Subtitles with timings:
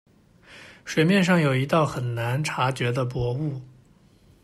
[0.83, 3.61] 水面上有一道很难察觉的薄雾。